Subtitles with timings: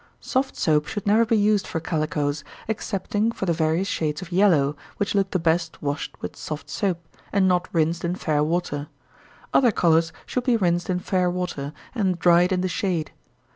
[0.19, 4.75] Soft soap should never be used for calicoes, excepting for the various shades of yellow,
[4.97, 8.87] which look the best washed with soft soap, and not rinsed in fair water.
[9.53, 13.11] Other colors should be rinsed in fair water, and dried in the shade.